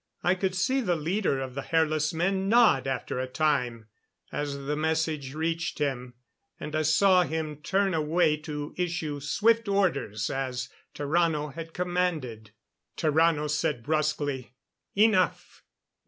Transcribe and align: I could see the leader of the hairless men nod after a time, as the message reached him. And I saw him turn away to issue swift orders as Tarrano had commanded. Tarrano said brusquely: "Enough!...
I 0.23 0.33
could 0.33 0.55
see 0.55 0.81
the 0.81 0.95
leader 0.95 1.39
of 1.39 1.53
the 1.53 1.61
hairless 1.61 2.11
men 2.11 2.49
nod 2.49 2.87
after 2.87 3.19
a 3.19 3.27
time, 3.27 3.85
as 4.31 4.65
the 4.65 4.75
message 4.75 5.35
reached 5.35 5.77
him. 5.77 6.15
And 6.59 6.75
I 6.75 6.81
saw 6.81 7.21
him 7.21 7.57
turn 7.57 7.93
away 7.93 8.37
to 8.37 8.73
issue 8.79 9.19
swift 9.19 9.67
orders 9.67 10.31
as 10.31 10.69
Tarrano 10.95 11.53
had 11.53 11.75
commanded. 11.75 12.49
Tarrano 12.97 13.47
said 13.47 13.83
brusquely: 13.83 14.55
"Enough!... 14.95 15.63